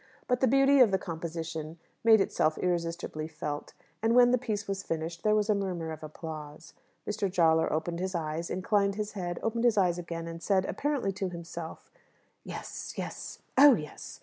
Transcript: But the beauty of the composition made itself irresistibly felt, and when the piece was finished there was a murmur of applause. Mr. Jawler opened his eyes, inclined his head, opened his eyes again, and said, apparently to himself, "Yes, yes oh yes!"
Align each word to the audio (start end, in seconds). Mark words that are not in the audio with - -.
But 0.27 0.39
the 0.39 0.47
beauty 0.47 0.79
of 0.79 0.89
the 0.89 0.97
composition 0.97 1.77
made 2.03 2.21
itself 2.21 2.57
irresistibly 2.57 3.27
felt, 3.27 3.75
and 4.01 4.15
when 4.15 4.31
the 4.31 4.39
piece 4.39 4.67
was 4.67 4.81
finished 4.81 5.21
there 5.21 5.35
was 5.35 5.47
a 5.47 5.53
murmur 5.53 5.91
of 5.91 6.01
applause. 6.01 6.73
Mr. 7.07 7.29
Jawler 7.31 7.71
opened 7.71 7.99
his 7.99 8.15
eyes, 8.15 8.49
inclined 8.49 8.95
his 8.95 9.11
head, 9.11 9.37
opened 9.43 9.63
his 9.63 9.77
eyes 9.77 9.99
again, 9.99 10.27
and 10.27 10.41
said, 10.41 10.65
apparently 10.65 11.11
to 11.11 11.29
himself, 11.29 11.91
"Yes, 12.43 12.95
yes 12.97 13.43
oh 13.59 13.75
yes!" 13.75 14.19